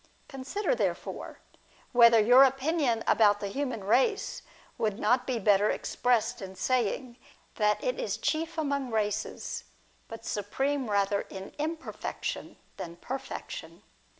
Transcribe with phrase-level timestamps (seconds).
[0.27, 1.41] Consider, therefore,
[1.91, 4.41] whether your opinion about the human race
[4.79, 7.17] would not be better expressed in saying,
[7.57, 9.63] that it is chief among races,
[10.07, 13.83] but supreme rather in imperfection than perfection.